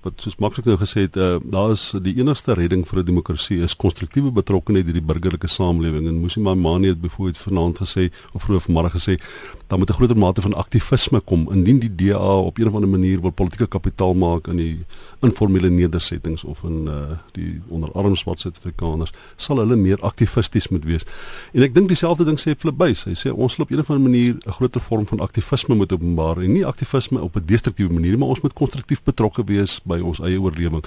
[0.06, 3.58] wat soos maklik nou gesê het, uh, daar is die enigste redding vir 'n demokrasie
[3.62, 8.42] is konstruktiewe betrokkenheid deur die burgerlike samelewing en Musi Maimane het byvoorbeeld vanaand gesê of
[8.42, 9.18] vroeër vanmôre gesê
[9.66, 12.88] dan moet 'n groter mate van aktivisme kom indien die DA op een of ander
[12.88, 14.78] manier wil politieke kapitaal maak in die
[15.20, 21.04] informele nedersettings of in uh, die onderarms wat Suid-Afrikaners sal hulle meer aktivisties moet wees.
[21.52, 23.04] En ek dink dieselfde ding sê Flip Buys.
[23.04, 25.92] Hy sê ons loop op een of ander manier 'n groter vorm van aktivisme moet
[25.92, 29.98] openbaar en nie aktivisme op 'n destruktiewe manier maar ons moet konstruktief betrokke wees by
[30.00, 30.84] ons eie oorlewing.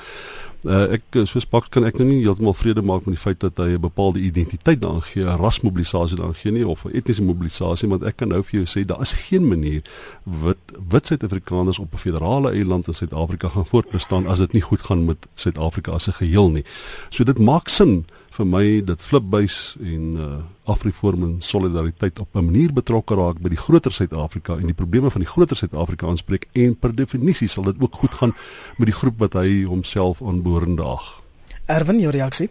[0.64, 3.58] Uh, ek soos Pak kan ek nou nie heeltemal vrede maak met die feit dat
[3.58, 7.90] hy 'n bepaalde identiteit daaraan gee, 'n rasmobilisasie daaraan gee nie of 'n etniese mobilisasie,
[7.90, 9.82] want ek kan nou vir jou sê daar is geen manier
[10.24, 10.58] wit
[10.90, 15.06] wit Suid-Afrikaners op 'n federale eiland in Suid-Afrika gaan voortbestaan as dit nie goed gaan
[15.06, 16.64] met Suid-Afrika as 'n geheel nie.
[17.10, 18.06] So dit maak sin
[18.40, 20.28] vir my dat Flipbuys en uh,
[20.72, 25.12] Afriforum en solidariteit op 'n manier betrokke raak by die groter Suid-Afrika en die probleme
[25.12, 28.34] van die groter Suid-Afrika aanspreek en per definisie sal dit ook goed gaan
[28.78, 31.20] met die groep wat hy homself aanboorde daag.
[31.66, 32.50] Erwin, jou reaksie?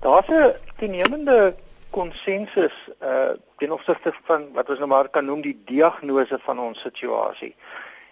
[0.00, 1.54] Daar's 'n toenemende
[1.90, 6.80] konsensus uh ten opsigte van wat ons nou maar kan noem die diagnose van ons
[6.80, 7.54] situasie.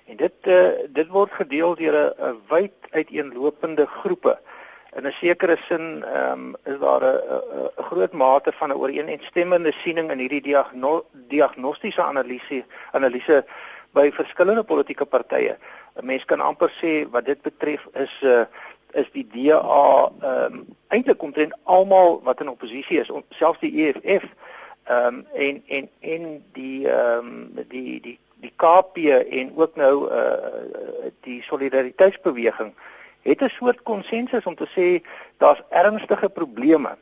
[0.06, 4.38] En dit uh dit word gedeel deur 'n wyd uiteenlopende groepe.
[4.96, 10.10] In 'n sekere sin ehm um, is daar 'n groot mate van 'n ooreenstemmende siening
[10.10, 13.44] in hierdie diagno diagnostiese analise analise
[13.92, 15.56] by verskillende politieke partye.
[15.96, 18.44] 'n Mens kan amper sê wat dit betref is 'n uh,
[18.92, 24.24] is die DA ehm um, eintlik omtrent almal wat in oppositie is, selfs die EFF
[24.84, 28.96] ehm um, en en en die ehm um, die die die KP
[29.30, 32.74] en ook nou uh die solidariteitsbeweging
[33.24, 35.06] het 'n soort konsensus om te sê
[35.38, 36.96] daar's ernstige probleme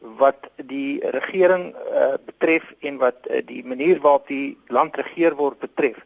[0.00, 5.58] wat die regering uh, betref en wat uh, die manier waarop die land regeer word
[5.58, 5.96] betref.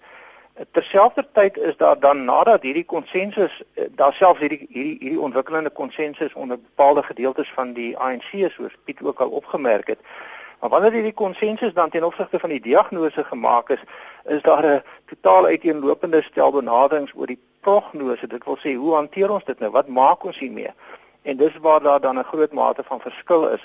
[0.70, 6.34] Terselfdertyd is daar dan nadat hierdie konsensus uh, daar selfs hierdie hierdie hierdie ontwikkelende konsensus
[6.34, 9.98] onder bepaalde gedeeltes van die ANC soos Piet ook al opgemerk het.
[10.60, 13.82] Maar wanneer hierdie konsensus dan ten opsigte van die diagnose gemaak is,
[14.24, 18.26] is daar 'n totaal uiteenlopende stel benaderings oor die prognose.
[18.26, 19.70] Dit wil sê hoe hanteer ons dit nou?
[19.70, 20.72] Wat maak ons hiermee?
[21.22, 23.64] En dis waar daar dan 'n groot mate van verskil is.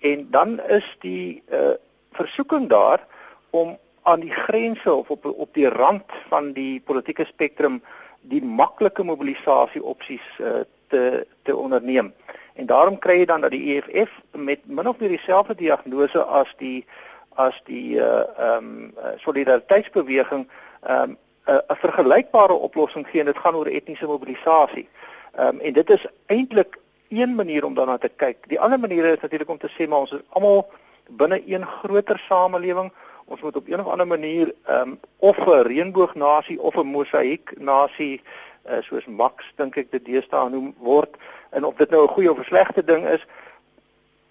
[0.00, 1.74] En dan is die uh
[2.12, 3.06] versoeking daar
[3.50, 7.82] om aan die grense of op op die rand van die politieke spektrum
[8.20, 12.14] die maklike mobilisasie opsies uh, te te onderneem.
[12.54, 16.54] En daarom kry jy dan dat die EFF met min of meer dieselfde diagnose as
[16.58, 16.86] die
[17.34, 20.48] as die uh ehm um, solidariteitsbeweging
[20.82, 24.88] ehm um, 'n vergelykbare oplossing gee en dit gaan oor etniese mobilisasie.
[25.34, 26.78] Ehm um, en dit is eintlik
[27.08, 28.48] een manier om daarna te kyk.
[28.48, 30.70] Die ander manier is natuurlik om te sê maar ons is almal
[31.08, 32.92] binne een groter samelewing.
[33.24, 37.52] Ons moet op een of ander manier ehm um, of 'n reënboognasie of 'n mosaïek
[37.58, 38.22] nasie
[38.70, 41.14] uh, soos Max dink ek dit deesdae noem word
[41.50, 43.26] en of dit nou 'n goeie of 'n slegte ding is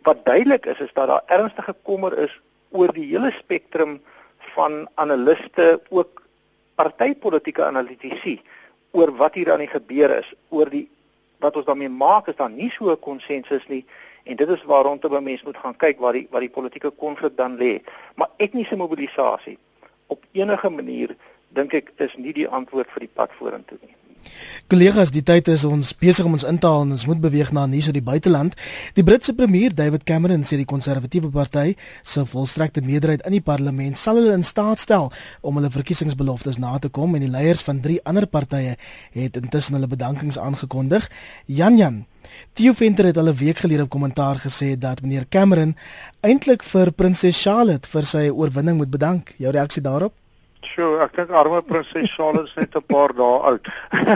[0.04, 4.02] wat duidelik is is dat daar ernstige kommer is oor die hele spektrum
[4.38, 6.25] van analiste ook
[6.76, 8.42] partytetiese analitici
[8.92, 10.88] oor wat hier aan die gebeur is, oor die
[11.44, 13.86] wat ons daarmee maak is dan nie so 'n konsensus nie
[14.24, 16.90] en dit is waar rondom 'n mens moet gaan kyk waar die waar die politieke
[16.90, 17.82] konflik dan lê.
[18.16, 19.58] Maar etniese mobilisasie
[20.08, 21.16] op enige manier
[21.50, 23.96] dink ek is nie die antwoord vir die pad vorentoe nie.
[24.68, 27.52] Kollegas, die tyd is ons besig om ons in te haal en ons moet beweeg
[27.54, 28.56] na nuus uit die buiteland.
[28.98, 34.00] Die Britse premier David Cameron sê die konservatiewe party se volstrekte meerderheid in die parlement
[34.02, 35.12] sal hulle in staat stel
[35.46, 38.74] om hulle verkiesingsbeloftes na te kom en die leiers van drie ander partye
[39.14, 41.10] het intussen hulle bedankings aangekondig.
[41.46, 42.06] Jan Jan
[42.54, 45.76] Theo Venter het al 'n week gelede op kommentaar gesê dat meneer Cameron
[46.22, 49.34] eintlik vir prinses Charlotte vir sy oorwinning moet bedank.
[49.38, 50.14] Jou reaksie daarop?
[50.66, 53.68] Sjoe, ek dink arme prinses Charlotte is net 'n paar dae oud.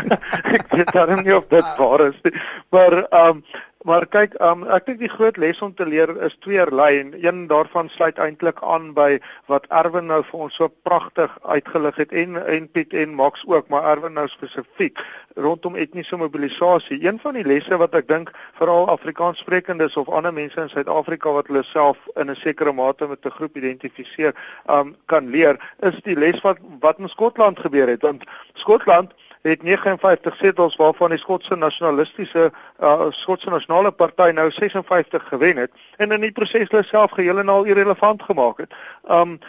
[0.58, 2.34] ek weet darem nie of dit waar is nie.
[2.76, 3.44] Maar ehm um,
[3.88, 7.46] Maar kyk, um, ek dink die groot les om te leer is tweeërlei en een
[7.48, 12.36] daarvan sluit eintlik aan by wat Erwin nou vir ons so pragtig uitgelig het en
[12.42, 15.00] en Piet en Max ook, maar Erwin nou spesifiek
[15.40, 17.00] rondom etniese mobilisasie.
[17.06, 21.48] Een van die lesse wat ek dink veral Afrikaanssprekendes of ander mense in Suid-Afrika wat
[21.48, 24.36] hulle self in 'n sekere mate met 'n groep identifiseer,
[24.68, 28.02] um, kan leer, is die les wat wat in Skotland gebeur het.
[28.02, 29.16] Want Skotland
[29.50, 35.72] het 59 setels waarvan die Skotse nasionalistiese uh, Skotse nasionale party nou 56 gewen het
[35.98, 38.78] en in die proses hulle self geheel en al irrelevant gemaak het.
[39.08, 39.40] Um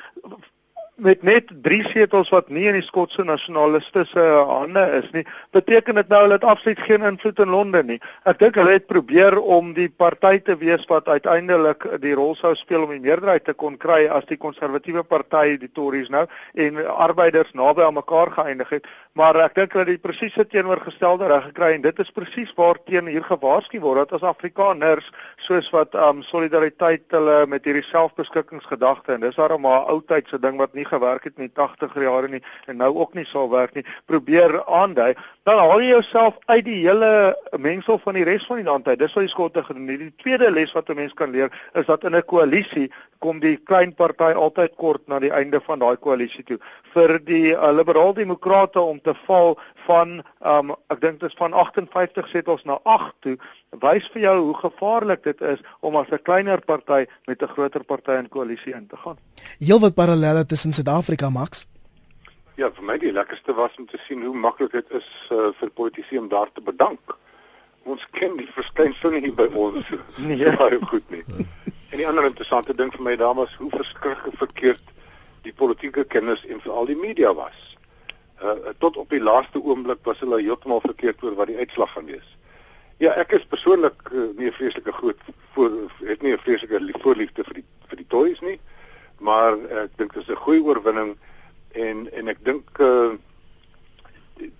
[1.01, 6.11] met net 3 setels wat nie in die Skotse nasionalistiese hande is nie, beteken dit
[6.13, 7.99] nou hulle het absoluut geen invloed in Londen nie.
[8.29, 12.53] Ek dink hulle het probeer om die party te wees wat uiteindelik die rol sou
[12.59, 16.83] speel om die meerderheid te kon kry as die konservatiewe party, die Tories nou en
[16.93, 21.73] arbeiders naby aan mekaar geëindig het, maar ek dink het die presiese teenoorgestelde reg gekry
[21.75, 25.09] en dit is presies waarteen hier gewaarsku word dat as Afrikaners
[25.43, 30.59] soos wat um solidariteit hulle met hierdie selfbeskikkingsgedagte en dis daarom 'n ou tydse ding
[30.63, 33.75] wat nie gewerk het in die 80er jare nie en nou ook nie sal werk
[33.75, 35.15] nie, probeer aandui,
[35.57, 37.11] dan haal jy jouself uit die hele
[37.59, 38.99] mengsel van die res van die land uit.
[39.01, 40.03] Dis wat die skotte gedoen het.
[40.03, 43.57] Die tweede les wat 'n mens kan leer is dat in 'n koalisie kom die
[43.57, 46.59] klein party altyd kort na die einde van daai koalisie toe.
[46.95, 51.53] Vir die uh, liberaal demokrate om te val van um ek dink dit is van
[51.53, 53.37] 58 setels na 8 toe
[53.81, 57.85] wys vir jou hoe gevaarlik dit is om as 'n kleiner party met 'n groter
[57.85, 59.17] party in koalisie in te gaan.
[59.59, 61.67] Heelwat parallelle tussen Suid-Afrika Max.
[62.61, 65.71] Ja, vir my die lekkerste was om te sien hoe maklik dit is uh, vir
[65.79, 67.15] politici om daar te bedank.
[67.89, 69.89] Ons ken die verskynsel nie by ons
[70.29, 71.23] nie baie goed nie.
[71.89, 74.93] En die ander interessante ding vir my dames, hoe verskriklik verkeerd
[75.47, 77.57] die politieke kennis en veral die media was.
[78.45, 82.13] Uh tot op die laaste oomblik was hulle heeltemal verkeerd oor wat die uitslag gaan
[82.13, 82.29] wees.
[83.01, 85.25] Ja, ek is persoonlik uh, nie 'n vreeslike groot
[85.57, 88.61] voor het nie 'n vreeslike voorliefde vir die vir die Tories nie,
[89.17, 91.17] maar uh, ek dink dit is 'n goeie oorwinning
[91.73, 93.17] en en ek dink uh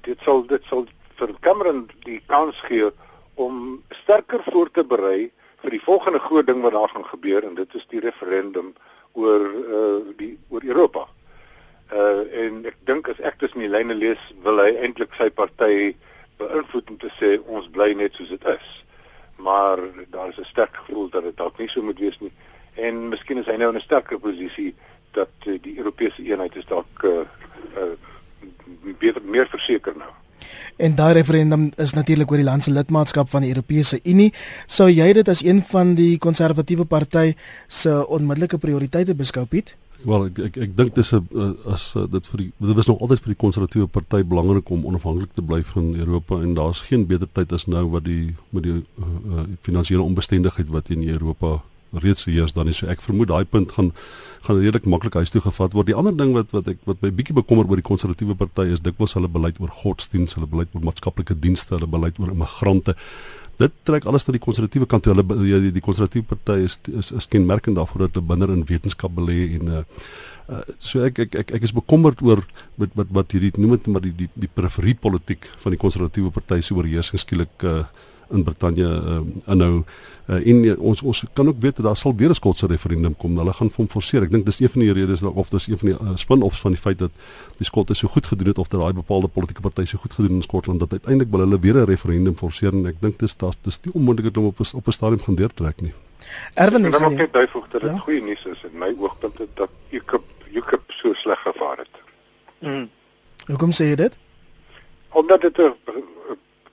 [0.05, 0.87] dit sal dit sal
[1.19, 2.91] vir Cameron die kans gee
[3.35, 5.31] om sterker voor te berei
[5.63, 8.75] vir die volgende groot ding wat daar gaan gebeur en dit is die referendum
[9.13, 9.47] oor
[9.79, 11.07] uh die oor Europa.
[11.93, 15.97] Uh en ek dink as ek tussen die lyne lees, wil hy eintlik sy party
[16.39, 18.69] beïnvloed om te sê ons bly net soos dit is.
[19.41, 19.79] maar
[20.11, 22.33] daar is 'n sterk gevoel dat dit dalk nie so moet wees nie.
[22.75, 24.75] En miskien is hy nou in 'n sterker posisie
[25.17, 27.27] dat uh, die Europese eenheid is dalk uh,
[27.77, 27.93] uh,
[28.99, 30.11] beter meer verseker nou.
[30.81, 34.31] En daai referendum is natuurlik oor die land se lidmaatskap van die Europese Unie.
[34.67, 37.35] Sou jy dit as een van die konservatiewe party
[37.69, 39.77] se onmiddellike prioriteite beskou, Piet?
[40.09, 43.21] Wel ek ek, ek dink dis 'n as dit vir die dit was nog altyd
[43.21, 47.29] vir die konservatiewe party belangrik om onafhanklik te bly van Europa en daar's geen beter
[47.33, 51.61] tyd as nou wat die met die uh, uh, finansiële onbestendigheid wat in Europa
[51.93, 53.93] reeds heers dan is so ek vermoed daai punt gaan
[54.47, 55.91] gaan redelik maklik huis toe gevat word.
[55.91, 58.81] Die ander ding wat wat ek wat my bietjie bekommer oor die konservatiewe party is
[58.81, 62.97] dikwels hulle beleid oor godsdienst, hulle beleid oor maatskaplike dienste, hulle beleid oor immigrante
[63.61, 65.15] dit trek alles na die konservatiewe kant toe.
[65.15, 69.15] Hulle die, die konservatiewe party is is is kenmerkend daarvoor dat hulle binne in wetenskap
[69.17, 69.83] belê en uh,
[70.51, 72.45] uh so ek ek ek ek is bekommerd oor
[72.81, 76.33] met wat wat hierdie noem dit maar die die die periferie politiek van die konservatiewe
[76.35, 77.83] party se oorheersing skielik uh
[78.31, 79.85] in Brittanje uh, inhou
[80.29, 83.17] uh, en uh, ons ons kan ook weet dat daar sal weer 'n skotse referendum
[83.17, 83.39] kom.
[83.39, 84.23] Hulle gaan hom forceer.
[84.23, 86.61] Ek dink dis een van die redes dat of dis een van die uh, spin-offs
[86.61, 87.11] van die feit dat
[87.57, 90.37] die skotte so goed gedoen het of dat daai bepaalde politieke party so goed gedoen
[90.37, 93.55] in Skotland dat uiteindelik wil hulle weer 'n referendum forceer en ek dink dis daar
[93.63, 95.93] dis nie onmoontlik om op op 'n stadium gaan deurtrek nie.
[96.55, 97.99] Erwin ek wil net byvoeg dat dit ja?
[97.99, 101.95] goeie nuus is in my oogpunt dat UKIP UKIP so sleg gevaar het.
[102.59, 102.89] Mm.
[103.47, 104.17] Hoekom sê jy dit?
[105.09, 105.75] Omdat dit 'n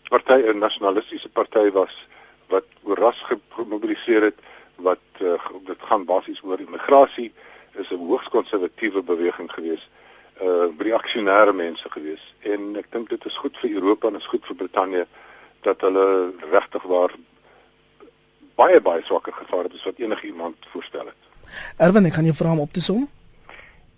[0.09, 2.07] party 'n nasionalistiese party was
[2.47, 4.39] wat oor ras gemobiliseer het
[4.75, 5.33] wat uh,
[5.65, 7.33] dit gaan basies oor immigrasie
[7.73, 9.89] is 'n hoogs konservatiewe beweging gewees
[10.41, 14.45] uh reaksionêre mense gewees en ek dink dit is goed vir Europa en is goed
[14.45, 15.07] vir Brittanje
[15.61, 17.11] dat hulle regtig waar
[18.55, 21.21] baie baie swakker gevaar het as wat enige iemand voorstel het.
[21.77, 23.07] Erwin, ek gaan jou vra om op te som.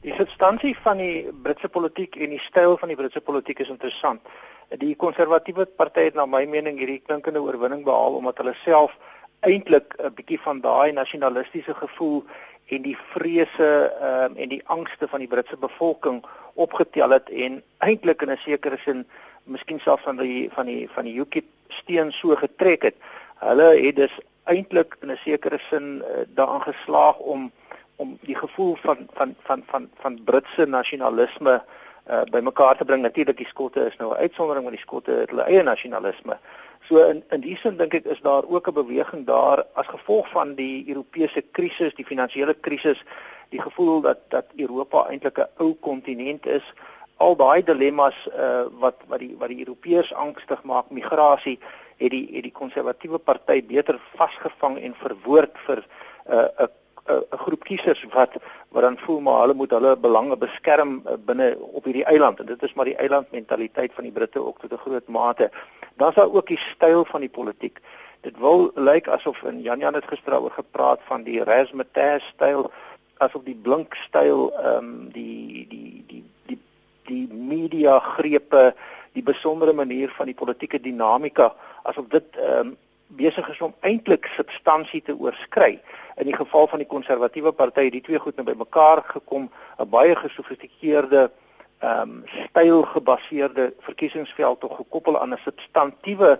[0.02, 4.22] Die substansie van die Britse politiek en die styl van die Britse politiek is interessant
[4.78, 8.92] die konservatiewe party het na my mening hierdie klinkende oorwinning behaal omdat hulle self
[9.42, 12.24] eintlik 'n bietjie van daai nasionalistiese gevoel
[12.70, 13.70] en die vrese
[14.02, 18.78] um, en die angste van die Britse bevolking opgetel het en eintlik in 'n sekere
[18.78, 19.06] sin
[19.44, 22.96] miskien selfs van die van die van die UKIP steen so getrek het.
[23.40, 27.52] Hulle het dus eintlik in 'n sekere sin uh, daaraan geslaag om
[27.96, 31.64] om die gevoel van van van van van Britse nasionalisme
[32.10, 33.02] uh, bymekaar te bring.
[33.02, 36.38] Natuurlik die skotte is nou 'n uitsondering want die skotte het hulle eie nasionalisme.
[36.88, 40.30] So in in die sin dink ek is daar ook 'n beweging daar as gevolg
[40.30, 43.04] van die Europese krisis, die finansiële krisis,
[43.50, 46.74] die gevoel dat dat Europa eintlik 'n ou kontinent is.
[47.18, 51.60] Al daai dilemmas uh, wat wat die wat die Europeërs angstig maak, migrasie,
[51.98, 56.79] het die het die konservatiewe party beter vasgevang en verwoord vir 'n uh, 'n
[57.10, 58.34] 'n groep kiesers wat
[58.70, 62.46] wat dan voel maar hulle moet hulle belange beskerm eh, binne op hierdie eiland en
[62.46, 65.52] dit is maar die eilandmentaliteit van die Britte ook tot 'n groot mate.
[65.98, 67.80] Dan's daar ook die styl van die politiek.
[68.22, 72.72] Dit wil lyk asof in Jan Jan het gister oor gepraat van die Rasmussen styl
[73.18, 76.60] asof die blink styl ehm um, die die die die
[77.04, 78.74] die media grepe
[79.14, 82.78] die besondere manier van die politieke dinamika asof dit ehm um,
[83.18, 85.80] besig is om eintlik substansie te oorskry.
[86.16, 89.90] In die geval van die konservatiewe party het die twee goed nou bymekaar gekom, 'n
[89.90, 91.32] baie gesofistikeerde
[91.80, 96.40] ehm um, stylgebaseerde verkiesingsveld tog gekoppel aan 'n substantiewe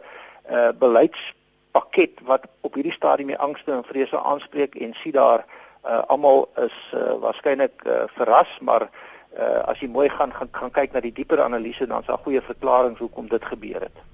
[0.52, 5.46] uh, beleidspakket wat op hierdie stadium die angste en vrese aanspreek en sien daar
[5.86, 8.90] uh, almal is uh, waarskynlik uh, verras, maar
[9.40, 12.24] uh, as jy mooi gaan gaan, gaan kyk na die dieper analise dan is daar
[12.24, 14.09] goeie verklaringe hoekom dit gebeur het.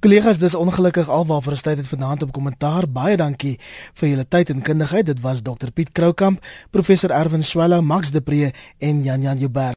[0.00, 2.88] Kollegas, dis ongelukkig alwaar vir 'n tyd het vanaand op kommentaar.
[2.88, 3.58] Baie dankie
[3.94, 5.06] vir julle tyd en kundigheid.
[5.06, 9.76] Dit was Dr Piet Kroukamp, professor Erwin Swela, Max de Pre en Jan Jan Joubert.